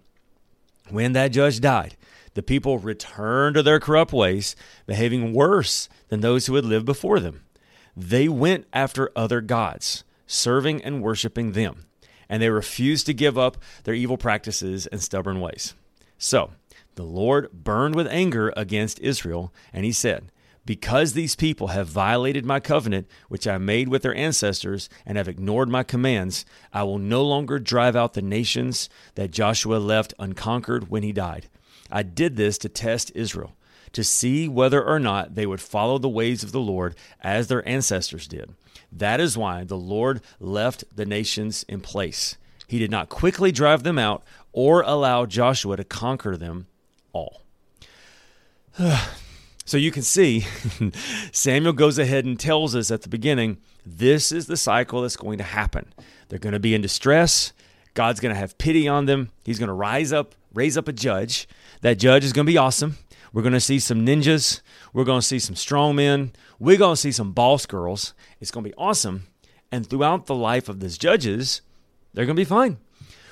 when 0.90 1.12
that 1.12 1.28
judge 1.28 1.60
died, 1.60 1.96
the 2.34 2.42
people 2.42 2.78
returned 2.78 3.54
to 3.54 3.62
their 3.62 3.80
corrupt 3.80 4.12
ways, 4.12 4.56
behaving 4.86 5.32
worse 5.32 5.88
than 6.08 6.20
those 6.20 6.46
who 6.46 6.54
had 6.56 6.64
lived 6.64 6.86
before 6.86 7.20
them. 7.20 7.44
They 7.96 8.28
went 8.28 8.66
after 8.72 9.10
other 9.14 9.40
gods, 9.40 10.04
serving 10.26 10.82
and 10.82 11.02
worshiping 11.02 11.52
them, 11.52 11.86
and 12.28 12.42
they 12.42 12.50
refused 12.50 13.06
to 13.06 13.14
give 13.14 13.38
up 13.38 13.56
their 13.84 13.94
evil 13.94 14.16
practices 14.16 14.86
and 14.88 15.00
stubborn 15.00 15.40
ways. 15.40 15.74
So 16.24 16.52
the 16.94 17.02
Lord 17.02 17.52
burned 17.52 17.94
with 17.94 18.06
anger 18.06 18.50
against 18.56 18.98
Israel, 19.00 19.52
and 19.74 19.84
he 19.84 19.92
said, 19.92 20.32
Because 20.64 21.12
these 21.12 21.36
people 21.36 21.68
have 21.68 21.86
violated 21.86 22.46
my 22.46 22.60
covenant, 22.60 23.08
which 23.28 23.46
I 23.46 23.58
made 23.58 23.90
with 23.90 24.00
their 24.00 24.14
ancestors, 24.14 24.88
and 25.04 25.18
have 25.18 25.28
ignored 25.28 25.68
my 25.68 25.82
commands, 25.82 26.46
I 26.72 26.84
will 26.84 26.96
no 26.96 27.22
longer 27.22 27.58
drive 27.58 27.94
out 27.94 28.14
the 28.14 28.22
nations 28.22 28.88
that 29.16 29.32
Joshua 29.32 29.76
left 29.76 30.14
unconquered 30.18 30.88
when 30.88 31.02
he 31.02 31.12
died. 31.12 31.50
I 31.90 32.02
did 32.02 32.36
this 32.36 32.56
to 32.58 32.70
test 32.70 33.12
Israel, 33.14 33.54
to 33.92 34.02
see 34.02 34.48
whether 34.48 34.82
or 34.82 34.98
not 34.98 35.34
they 35.34 35.44
would 35.44 35.60
follow 35.60 35.98
the 35.98 36.08
ways 36.08 36.42
of 36.42 36.52
the 36.52 36.58
Lord 36.58 36.94
as 37.20 37.48
their 37.48 37.68
ancestors 37.68 38.26
did. 38.26 38.54
That 38.90 39.20
is 39.20 39.36
why 39.36 39.64
the 39.64 39.76
Lord 39.76 40.22
left 40.40 40.84
the 40.90 41.04
nations 41.04 41.66
in 41.68 41.82
place 41.82 42.38
He 42.66 42.78
did 42.78 42.90
not 42.90 43.10
quickly 43.10 43.52
drive 43.52 43.82
them 43.82 43.98
out 43.98 44.24
or 44.54 44.82
allow 44.82 45.26
Joshua 45.26 45.76
to 45.76 45.84
conquer 45.84 46.36
them 46.36 46.68
all. 47.12 47.42
so 49.66 49.76
you 49.76 49.90
can 49.90 50.02
see, 50.02 50.46
Samuel 51.32 51.74
goes 51.74 51.98
ahead 51.98 52.24
and 52.24 52.38
tells 52.38 52.74
us 52.74 52.90
at 52.90 53.02
the 53.02 53.08
beginning 53.08 53.58
this 53.84 54.32
is 54.32 54.46
the 54.46 54.56
cycle 54.56 55.02
that's 55.02 55.16
going 55.16 55.38
to 55.38 55.44
happen. 55.44 55.92
They're 56.28 56.38
going 56.38 56.54
to 56.54 56.60
be 56.60 56.74
in 56.74 56.80
distress. 56.80 57.52
God's 57.92 58.20
going 58.20 58.34
to 58.34 58.40
have 58.40 58.56
pity 58.56 58.88
on 58.88 59.06
them. 59.06 59.30
He's 59.44 59.58
going 59.58 59.68
to 59.68 59.74
rise 59.74 60.12
up, 60.12 60.34
raise 60.54 60.78
up 60.78 60.88
a 60.88 60.92
judge. 60.92 61.46
That 61.82 61.98
judge 61.98 62.24
is 62.24 62.32
going 62.32 62.46
to 62.46 62.52
be 62.52 62.56
awesome. 62.56 62.96
We're 63.32 63.42
going 63.42 63.52
to 63.52 63.60
see 63.60 63.80
some 63.80 64.06
ninjas. 64.06 64.60
We're 64.92 65.04
going 65.04 65.20
to 65.20 65.26
see 65.26 65.40
some 65.40 65.56
strong 65.56 65.96
men. 65.96 66.32
We're 66.60 66.78
going 66.78 66.94
to 66.94 67.00
see 67.00 67.12
some 67.12 67.32
boss 67.32 67.66
girls. 67.66 68.14
It's 68.40 68.52
going 68.52 68.62
to 68.62 68.70
be 68.70 68.76
awesome. 68.76 69.26
And 69.72 69.84
throughout 69.84 70.26
the 70.26 70.36
life 70.36 70.68
of 70.68 70.78
these 70.78 70.96
judges, 70.96 71.60
they're 72.12 72.26
going 72.26 72.36
to 72.36 72.40
be 72.40 72.44
fine. 72.44 72.78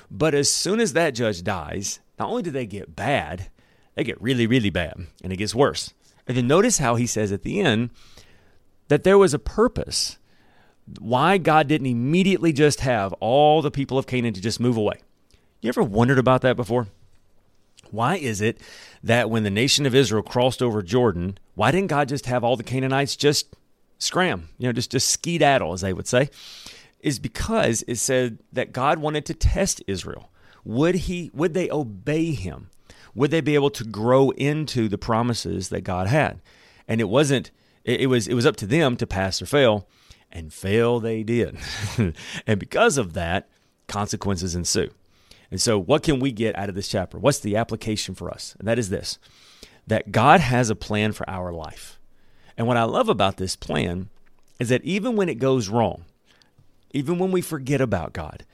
But 0.09 0.33
as 0.33 0.49
soon 0.49 0.79
as 0.79 0.93
that 0.93 1.15
judge 1.15 1.43
dies, 1.43 1.99
not 2.19 2.29
only 2.29 2.43
do 2.43 2.51
they 2.51 2.65
get 2.65 2.95
bad, 2.95 3.49
they 3.95 4.03
get 4.03 4.21
really, 4.21 4.47
really 4.47 4.69
bad, 4.69 5.07
and 5.23 5.33
it 5.33 5.37
gets 5.37 5.55
worse. 5.55 5.93
And 6.27 6.37
then 6.37 6.47
notice 6.47 6.77
how 6.77 6.95
he 6.95 7.07
says 7.07 7.31
at 7.31 7.43
the 7.43 7.59
end 7.59 7.89
that 8.87 9.03
there 9.03 9.17
was 9.17 9.33
a 9.33 9.39
purpose 9.39 10.17
why 10.99 11.37
God 11.37 11.67
didn't 11.67 11.87
immediately 11.87 12.51
just 12.51 12.81
have 12.81 13.13
all 13.13 13.61
the 13.61 13.71
people 13.71 13.97
of 13.97 14.07
Canaan 14.07 14.33
to 14.33 14.41
just 14.41 14.59
move 14.59 14.77
away. 14.77 15.01
You 15.61 15.69
ever 15.69 15.83
wondered 15.83 16.19
about 16.19 16.41
that 16.41 16.55
before? 16.55 16.87
Why 17.91 18.17
is 18.17 18.41
it 18.41 18.59
that 19.03 19.29
when 19.29 19.43
the 19.43 19.49
nation 19.49 19.85
of 19.85 19.95
Israel 19.95 20.23
crossed 20.23 20.61
over 20.61 20.81
Jordan, 20.81 21.37
why 21.55 21.71
didn't 21.71 21.87
God 21.87 22.09
just 22.09 22.25
have 22.25 22.43
all 22.43 22.57
the 22.57 22.63
Canaanites 22.63 23.15
just 23.15 23.55
scram, 23.99 24.49
you 24.57 24.67
know, 24.67 24.73
just 24.73 24.91
just 24.91 25.09
skedaddle, 25.09 25.73
as 25.73 25.81
they 25.81 25.93
would 25.93 26.07
say? 26.07 26.29
Is 27.03 27.19
because 27.19 27.83
it 27.87 27.97
said 27.97 28.39
that 28.51 28.73
God 28.73 28.99
wanted 28.99 29.25
to 29.27 29.33
test 29.33 29.83
Israel. 29.87 30.31
Would 30.63 30.95
he 30.95 31.29
would 31.33 31.53
they 31.53 31.69
obey 31.69 32.31
him? 32.31 32.69
Would 33.13 33.29
they 33.29 33.41
be 33.41 33.55
able 33.55 33.69
to 33.71 33.83
grow 33.83 34.31
into 34.31 34.87
the 34.87 34.97
promises 34.97 35.69
that 35.69 35.81
God 35.81 36.07
had? 36.07 36.41
And 36.87 36.99
it 36.99 37.09
wasn't 37.09 37.51
it, 37.83 38.07
was 38.07 38.27
it 38.27 38.33
was 38.33 38.45
up 38.45 38.55
to 38.57 38.65
them 38.65 38.95
to 38.97 39.05
pass 39.05 39.41
or 39.41 39.45
fail 39.45 39.87
and 40.31 40.51
fail 40.51 40.99
they 40.99 41.23
did. 41.23 41.57
and 42.47 42.59
because 42.59 42.97
of 42.97 43.13
that, 43.13 43.49
consequences 43.87 44.55
ensue. 44.55 44.89
And 45.51 45.61
so, 45.61 45.77
what 45.77 46.01
can 46.01 46.19
we 46.19 46.31
get 46.31 46.57
out 46.57 46.69
of 46.69 46.75
this 46.75 46.87
chapter? 46.87 47.19
What's 47.19 47.39
the 47.39 47.55
application 47.55 48.15
for 48.15 48.31
us? 48.31 48.55
And 48.57 48.67
that 48.67 48.79
is 48.79 48.89
this 48.89 49.19
that 49.85 50.11
God 50.11 50.39
has 50.39 50.69
a 50.69 50.75
plan 50.75 51.11
for 51.11 51.29
our 51.29 51.51
life. 51.51 51.99
And 52.57 52.67
what 52.67 52.77
I 52.77 52.83
love 52.83 53.09
about 53.09 53.37
this 53.37 53.55
plan 53.55 54.09
is 54.59 54.69
that 54.69 54.83
even 54.85 55.15
when 55.15 55.27
it 55.27 55.35
goes 55.35 55.67
wrong, 55.67 56.05
even 56.93 57.17
when 57.17 57.31
we 57.31 57.41
forget 57.41 57.81
about 57.81 58.13
God, 58.13 58.45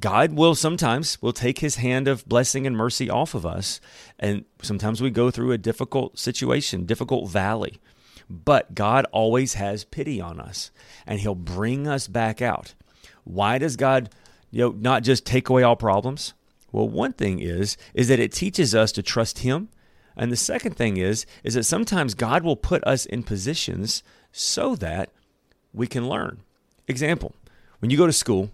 God 0.00 0.32
will 0.32 0.54
sometimes 0.54 1.20
will 1.20 1.34
take 1.34 1.58
his 1.58 1.76
hand 1.76 2.08
of 2.08 2.26
blessing 2.26 2.66
and 2.66 2.76
mercy 2.76 3.10
off 3.10 3.34
of 3.34 3.44
us 3.44 3.80
and 4.18 4.44
sometimes 4.62 5.02
we 5.02 5.10
go 5.10 5.30
through 5.30 5.52
a 5.52 5.58
difficult 5.58 6.18
situation, 6.18 6.86
difficult 6.86 7.30
valley. 7.30 7.78
But 8.30 8.74
God 8.74 9.04
always 9.12 9.54
has 9.54 9.84
pity 9.84 10.20
on 10.20 10.40
us 10.40 10.70
and 11.06 11.20
he'll 11.20 11.34
bring 11.34 11.86
us 11.86 12.08
back 12.08 12.40
out. 12.40 12.74
Why 13.24 13.58
does 13.58 13.76
God 13.76 14.08
you 14.50 14.60
know 14.60 14.70
not 14.70 15.02
just 15.02 15.26
take 15.26 15.48
away 15.48 15.62
all 15.62 15.76
problems? 15.76 16.32
Well, 16.72 16.88
one 16.88 17.12
thing 17.12 17.40
is 17.40 17.76
is 17.92 18.08
that 18.08 18.20
it 18.20 18.32
teaches 18.32 18.74
us 18.74 18.92
to 18.92 19.02
trust 19.02 19.40
him. 19.40 19.68
And 20.16 20.32
the 20.32 20.36
second 20.36 20.76
thing 20.76 20.96
is 20.96 21.26
is 21.44 21.54
that 21.54 21.64
sometimes 21.64 22.14
God 22.14 22.42
will 22.42 22.56
put 22.56 22.82
us 22.84 23.04
in 23.04 23.22
positions 23.22 24.02
so 24.32 24.74
that 24.76 25.10
we 25.74 25.86
can 25.86 26.08
learn. 26.08 26.40
Example, 26.88 27.34
when 27.82 27.90
you 27.90 27.98
go 27.98 28.06
to 28.06 28.12
school, 28.12 28.48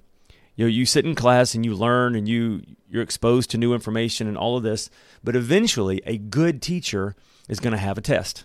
you 0.56 0.64
know, 0.64 0.70
you 0.70 0.86
sit 0.86 1.04
in 1.04 1.14
class 1.14 1.54
and 1.54 1.62
you 1.62 1.74
learn 1.74 2.14
and 2.14 2.26
you 2.26 2.62
you're 2.88 3.02
exposed 3.02 3.50
to 3.50 3.58
new 3.58 3.74
information 3.74 4.26
and 4.26 4.38
all 4.38 4.56
of 4.56 4.62
this, 4.62 4.88
but 5.22 5.36
eventually 5.36 6.00
a 6.06 6.16
good 6.16 6.62
teacher 6.62 7.14
is 7.46 7.60
going 7.60 7.72
to 7.72 7.78
have 7.78 7.98
a 7.98 8.00
test. 8.00 8.44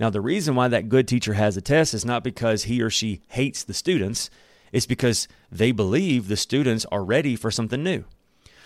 Now, 0.00 0.08
the 0.08 0.22
reason 0.22 0.54
why 0.54 0.68
that 0.68 0.88
good 0.88 1.06
teacher 1.06 1.34
has 1.34 1.54
a 1.58 1.60
test 1.60 1.92
is 1.92 2.06
not 2.06 2.24
because 2.24 2.64
he 2.64 2.80
or 2.80 2.88
she 2.88 3.20
hates 3.28 3.62
the 3.62 3.74
students, 3.74 4.30
it's 4.72 4.86
because 4.86 5.28
they 5.52 5.70
believe 5.70 6.28
the 6.28 6.36
students 6.36 6.86
are 6.86 7.04
ready 7.04 7.36
for 7.36 7.50
something 7.50 7.82
new. 7.82 8.04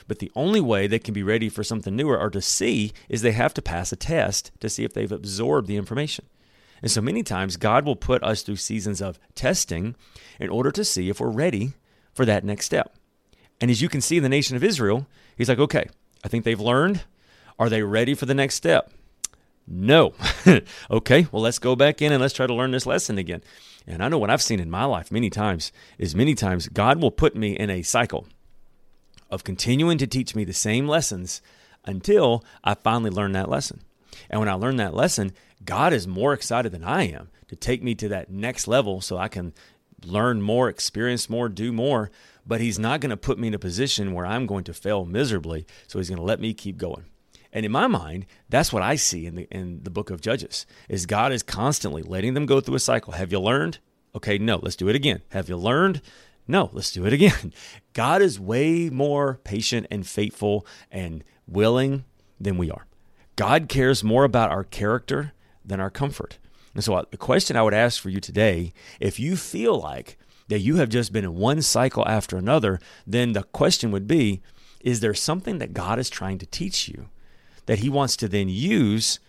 But 0.07 0.21
the 0.21 0.31
only 0.37 0.61
way 0.61 0.87
they 0.87 1.01
can 1.01 1.15
be 1.15 1.25
ready 1.25 1.49
for 1.49 1.65
something 1.65 1.97
newer 1.97 2.19
or 2.19 2.31
to 2.31 2.41
see 2.41 2.93
is 3.09 3.23
they 3.23 3.33
have 3.33 3.55
to 3.55 3.63
pass 3.63 3.91
a 3.91 3.97
test 3.97 4.53
to 4.61 4.69
see 4.69 4.85
if 4.85 4.93
they've 4.93 5.11
absorbed 5.11 5.67
the 5.67 5.77
information. 5.77 6.27
And 6.83 6.91
so 6.91 7.01
many 7.01 7.23
times, 7.23 7.57
God 7.57 7.85
will 7.85 7.97
put 7.97 8.23
us 8.23 8.43
through 8.43 8.57
seasons 8.57 9.01
of 9.03 9.19
testing 9.35 9.97
in 10.39 10.49
order 10.49 10.71
to 10.71 10.85
see 10.85 11.09
if 11.09 11.21
we're 11.21 11.31
ready 11.31 11.75
for 12.15 12.25
that 12.25 12.45
next 12.45 12.67
step. 12.67 12.95
And 13.61 13.71
as 13.71 13.83
you 13.83 13.89
can 13.89 14.01
see 14.01 14.17
in 14.17 14.23
the 14.23 14.29
nation 14.29 14.57
of 14.57 14.65
Israel, 14.65 15.07
he's 15.37 15.49
like, 15.49 15.59
okay, 15.59 15.89
I 16.25 16.29
think 16.29 16.45
they've 16.45 16.61
learned. 16.61 17.05
Are 17.59 17.69
they 17.69 17.83
ready 17.83 18.15
for 18.15 18.27
the 18.27 18.35
next 18.35 18.55
step? 18.55 18.91
No. 19.67 20.15
okay, 20.91 21.27
well, 21.31 21.43
let's 21.43 21.59
go 21.59 21.77
back 21.77 22.01
in 22.01 22.13
and 22.13 22.21
let's 22.21 22.35
try 22.35 22.47
to 22.47 22.55
learn 22.55 22.71
this 22.71 22.87
lesson 22.87 23.19
again. 23.19 23.43
And 23.87 24.03
I 24.03 24.09
know 24.09 24.19
what 24.19 24.31
I've 24.31 24.43
seen 24.43 24.61
in 24.61 24.71
my 24.71 24.85
life 24.85 25.13
many 25.13 25.31
times 25.31 25.73
is 25.99 26.15
many 26.15 26.35
times 26.35 26.69
God 26.69 27.01
will 27.01 27.11
put 27.11 27.37
me 27.37 27.57
in 27.57 27.71
a 27.71 27.83
cycle 27.83 28.27
of 29.31 29.45
continuing 29.45 29.99
to 29.99 30.07
teach 30.07 30.35
me 30.35 30.45
the 30.45 30.53
same 30.53 30.89
lessons 30.89 31.41
until 31.85 32.45
I 32.65 32.75
finally 32.75 33.11
learn 33.11 33.33
that 33.33 33.49
lesson. 33.49 33.83
And 34.29 34.41
when 34.41 34.49
I 34.49 34.55
learn 34.55 34.77
that 34.77 34.95
lesson, 34.95 35.33
God 35.65 35.93
is 35.93 36.07
more 36.07 36.33
excited 36.33 36.73
than 36.73 36.85
I 36.85 37.05
am 37.05 37.29
to 37.49 37.57
take 37.57 37.83
me 37.83 37.95
to 37.97 38.09
that 38.09 38.31
next 38.31 38.69
level 38.69 39.01
so 39.01 39.19
I 39.19 39.29
can 39.29 39.53
learn 40.05 40.41
more, 40.41 40.69
experience 40.69 41.29
more, 41.29 41.49
do 41.49 41.73
more. 41.73 42.11
But 42.47 42.61
He's 42.61 42.79
not 42.79 43.01
going 43.01 43.11
to 43.11 43.17
put 43.17 43.39
me 43.39 43.49
in 43.49 43.55
a 43.55 43.59
position 43.59 44.13
where 44.13 44.27
I'm 44.27 44.47
going 44.47 44.65
to 44.65 44.75
fail 44.75 45.05
miserably. 45.05 45.67
So 45.87 45.99
He's 45.99 46.09
going 46.09 46.19
to 46.19 46.25
let 46.25 46.41
me 46.41 46.55
keep 46.55 46.79
going. 46.79 47.05
And 47.53 47.67
in 47.67 47.73
my 47.73 47.87
mind, 47.87 48.27
that's 48.49 48.73
what 48.73 48.83
I 48.83 48.95
see 48.95 49.27
in 49.27 49.35
the 49.35 49.49
in 49.51 49.83
the 49.83 49.91
book 49.91 50.11
of 50.11 50.21
Judges. 50.21 50.67
Is 50.89 51.07
God 51.07 51.33
is 51.33 51.43
constantly 51.43 52.03
letting 52.03 52.35
them 52.35 52.47
go 52.47 52.61
through 52.61 52.77
a 52.77 52.81
cycle. 52.81 53.15
Have 53.15 53.33
you 53.33 53.41
learned? 53.41 53.79
Okay, 54.15 54.39
no, 54.39 54.59
let's 54.63 54.77
do 54.77 54.89
it 54.89 54.97
again. 54.97 55.23
Have 55.31 55.49
you 55.49 55.57
learned? 55.57 56.01
No, 56.47 56.71
let's 56.73 56.91
do 56.91 57.07
it 57.07 57.13
again. 57.13 57.53
God 57.93 58.23
is 58.23 58.41
way 58.41 58.91
more 58.91 59.41
patient 59.45 59.87
and 59.91 60.07
faithful 60.07 60.67
and 60.91 61.25
willing 61.47 62.05
than 62.41 62.57
we 62.57 62.71
are. 62.71 62.87
God 63.41 63.71
cares 63.71 64.05
more 64.05 64.25
about 64.25 64.51
our 64.51 64.65
character 64.65 65.33
than 65.65 65.81
our 65.81 65.89
comfort. 65.89 66.37
And 66.75 66.85
so, 66.85 66.93
uh, 66.93 67.05
the 67.11 67.17
question 67.17 67.57
I 67.57 67.63
would 67.63 67.73
ask 67.73 67.99
for 67.99 68.11
you 68.11 68.21
today 68.21 68.75
if 69.01 69.19
you 69.19 69.35
feel 69.35 69.81
like 69.81 70.19
that 70.49 70.59
you 70.59 70.77
have 70.77 70.91
just 70.91 71.11
been 71.11 71.25
in 71.25 71.35
one 71.35 71.63
cycle 71.63 72.07
after 72.07 72.37
another, 72.37 72.79
then 73.07 73.33
the 73.33 73.45
question 73.45 73.93
would 73.93 74.07
be 74.07 74.43
Is 74.83 75.01
there 75.01 75.15
something 75.15 75.57
that 75.57 75.73
God 75.73 75.99
is 75.99 76.11
trying 76.11 76.37
to 76.37 76.47
teach 76.47 76.87
you? 76.87 77.09
that 77.65 77.79
he 77.79 77.89
wants 77.89 78.17
to 78.17 78.29
then 78.29 78.49
use 78.49 79.21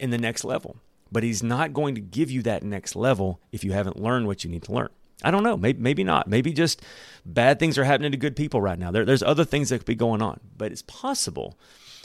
in 0.00 0.10
the 0.10 0.18
next 0.18 0.42
level. 0.42 0.76
But 1.12 1.22
he's 1.22 1.42
not 1.42 1.74
going 1.74 1.94
to 1.94 2.00
give 2.00 2.30
you 2.30 2.42
that 2.42 2.62
next 2.62 2.96
level 2.96 3.40
if 3.52 3.62
you 3.62 3.72
haven't 3.72 4.00
learned 4.00 4.26
what 4.26 4.42
you 4.42 4.50
need 4.50 4.62
to 4.64 4.72
learn. 4.72 4.88
I 5.22 5.30
don't 5.30 5.42
know. 5.42 5.56
Maybe, 5.56 5.80
maybe 5.80 6.02
not. 6.02 6.26
Maybe 6.26 6.52
just 6.52 6.82
bad 7.24 7.58
things 7.58 7.78
are 7.78 7.84
happening 7.84 8.10
to 8.10 8.16
good 8.16 8.36
people 8.36 8.60
right 8.60 8.78
now. 8.78 8.90
There, 8.90 9.04
there's 9.04 9.22
other 9.22 9.44
things 9.44 9.68
that 9.68 9.78
could 9.78 9.86
be 9.86 9.94
going 9.94 10.22
on. 10.22 10.40
But 10.56 10.72
it's 10.72 10.82
possible 10.82 11.58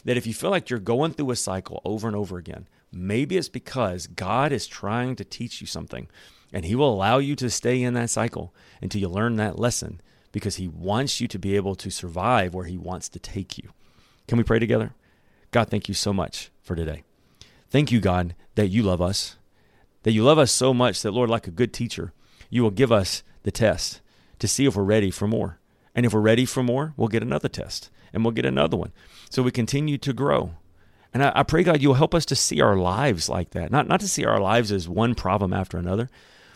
that 0.06 0.18
if 0.18 0.26
you 0.26 0.34
feel 0.34 0.50
like 0.50 0.70
you're 0.70 0.80
going 0.80 1.14
through 1.14 1.32
a 1.32 1.36
cycle 1.36 1.82
over 1.86 2.08
and 2.08 2.16
over 2.16 2.38
again, 2.38 2.68
maybe 2.92 3.38
it's 3.38 3.50
because 3.50 4.08
God 4.08 4.52
is 4.52 4.68
trying 4.68 5.16
to 5.18 5.26
teach 5.26 5.62
you 5.62 5.68
something 5.68 6.08
and 6.52 6.66
He 6.66 6.76
will 6.76 6.94
allow 6.94 7.18
you 7.18 7.36
to 7.38 7.50
stay 7.50 7.82
in 7.82 7.94
that 7.96 8.10
cycle 8.10 8.54
until 8.82 9.02
you 9.02 9.10
learn 9.10 9.36
that 9.36 9.60
lesson 9.60 10.02
because 10.32 10.56
He 10.56 10.68
wants 10.68 11.20
you 11.22 11.28
to 11.28 11.40
be 11.40 11.56
able 11.56 11.76
to 11.76 11.90
survive 11.90 12.54
where 12.54 12.66
He 12.66 12.78
wants 12.78 13.10
to 13.10 13.20
take 13.20 13.58
you. 13.58 13.70
Can 14.28 14.38
we 14.38 14.44
pray 14.44 14.60
together? 14.60 14.94
God, 15.52 15.70
thank 15.70 15.88
you 15.88 15.94
so 15.94 16.14
much 16.14 16.52
for 16.62 16.76
today. 16.76 17.04
Thank 17.70 17.92
you, 17.92 18.00
God, 18.00 18.36
that 18.56 18.68
you 18.68 18.84
love 18.84 19.02
us, 19.02 19.38
that 20.04 20.12
you 20.12 20.24
love 20.24 20.40
us 20.40 20.52
so 20.52 20.74
much 20.74 21.02
that, 21.02 21.12
Lord, 21.12 21.30
like 21.30 21.48
a 21.48 21.52
good 21.52 21.74
teacher, 21.74 22.14
you 22.50 22.64
will 22.64 22.72
give 22.72 22.92
us 22.92 23.24
the 23.44 23.52
test 23.52 24.02
to 24.40 24.48
see 24.48 24.66
if 24.66 24.76
we're 24.76 24.84
ready 24.84 25.12
for 25.12 25.28
more. 25.28 25.60
And 25.94 26.06
if 26.06 26.14
we're 26.14 26.20
ready 26.22 26.46
for 26.46 26.64
more, 26.64 26.94
we'll 26.96 27.08
get 27.08 27.24
another 27.24 27.50
test 27.50 27.90
and 28.14 28.24
we'll 28.24 28.32
get 28.32 28.46
another 28.46 28.78
one. 28.78 28.92
So 29.30 29.44
we 29.44 29.52
continue 29.52 29.98
to 30.00 30.14
grow. 30.14 30.52
And 31.14 31.24
I, 31.24 31.32
I 31.36 31.44
pray, 31.44 31.64
God, 31.64 31.82
you'll 31.82 31.96
help 31.96 32.14
us 32.14 32.26
to 32.26 32.36
see 32.36 32.62
our 32.62 32.76
lives 32.76 33.30
like 33.30 33.52
that. 33.52 33.72
Not, 33.72 33.88
not 33.88 34.00
to 34.02 34.08
see 34.08 34.26
our 34.26 34.40
lives 34.40 34.72
as 34.72 34.88
one 34.88 35.16
problem 35.16 35.54
after 35.54 35.78
another, 35.78 36.10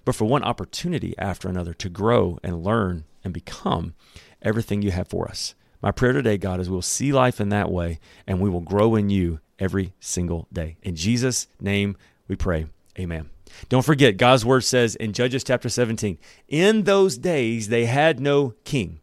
but 0.05 0.15
for 0.15 0.25
one 0.25 0.43
opportunity 0.43 1.15
after 1.17 1.47
another 1.47 1.73
to 1.75 1.89
grow 1.89 2.39
and 2.43 2.63
learn 2.63 3.05
and 3.23 3.33
become 3.33 3.93
everything 4.41 4.81
you 4.81 4.91
have 4.91 5.07
for 5.07 5.27
us. 5.27 5.55
My 5.81 5.91
prayer 5.91 6.13
today, 6.13 6.37
God, 6.37 6.59
is 6.59 6.69
we'll 6.69 6.81
see 6.81 7.11
life 7.11 7.41
in 7.41 7.49
that 7.49 7.71
way 7.71 7.99
and 8.27 8.39
we 8.39 8.49
will 8.49 8.61
grow 8.61 8.95
in 8.95 9.09
you 9.09 9.39
every 9.59 9.93
single 9.99 10.47
day. 10.51 10.77
In 10.81 10.95
Jesus' 10.95 11.47
name 11.59 11.97
we 12.27 12.35
pray. 12.35 12.67
Amen. 12.97 13.29
Don't 13.69 13.85
forget, 13.85 14.17
God's 14.17 14.45
word 14.45 14.63
says 14.63 14.95
in 14.95 15.13
Judges 15.13 15.43
chapter 15.43 15.69
17, 15.69 16.17
in 16.47 16.83
those 16.83 17.17
days 17.17 17.67
they 17.67 17.85
had 17.85 18.19
no 18.19 18.55
king. 18.63 18.99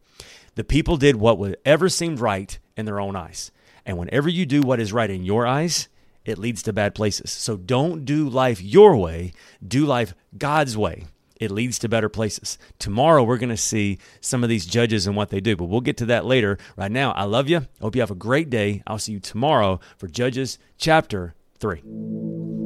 The 0.61 0.65
people 0.65 0.99
did 0.99 1.17
what 1.17 1.39
whatever 1.39 1.89
seemed 1.89 2.21
right 2.21 2.59
in 2.77 2.85
their 2.85 3.01
own 3.01 3.17
eyes. 3.17 3.51
And 3.87 3.97
whenever 3.97 4.29
you 4.29 4.45
do 4.45 4.61
what 4.61 4.79
is 4.79 4.93
right 4.93 5.09
in 5.09 5.25
your 5.25 5.47
eyes, 5.47 5.89
it 6.27 6.37
leads 6.37 6.63
to 6.65 6.73
bad 6.75 6.95
places. 6.95 7.31
So 7.31 7.57
don't 7.57 8.05
do 8.05 8.29
life 8.29 8.61
your 8.61 8.95
way, 8.95 9.33
do 9.67 9.87
life 9.87 10.13
God's 10.37 10.77
way. 10.77 11.07
it 11.41 11.51
leads 11.51 11.79
to 11.79 11.89
better 11.89 12.09
places. 12.11 12.59
Tomorrow, 12.79 13.25
we're 13.25 13.39
going 13.39 13.49
to 13.49 13.57
see 13.57 13.99
some 14.21 14.45
of 14.45 14.51
these 14.51 14.67
judges 14.67 15.07
and 15.07 15.17
what 15.17 15.31
they 15.31 15.41
do, 15.41 15.57
but 15.57 15.65
we'll 15.65 15.81
get 15.81 15.97
to 15.97 16.07
that 16.07 16.27
later. 16.27 16.59
Right 16.77 16.93
now, 16.93 17.13
I 17.13 17.25
love 17.25 17.49
you. 17.49 17.59
I 17.59 17.67
hope 17.81 17.97
you 17.97 18.03
have 18.03 18.11
a 18.11 18.15
great 18.15 18.51
day. 18.51 18.83
I'll 18.87 18.99
see 18.99 19.13
you 19.13 19.21
tomorrow 19.21 19.81
for 19.97 20.07
Judges 20.07 20.59
chapter 20.77 21.35
3. 21.59 22.60